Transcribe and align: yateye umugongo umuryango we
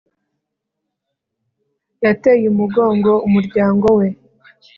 yateye 2.05 2.45
umugongo 2.53 3.11
umuryango 3.27 3.87
we 3.97 4.07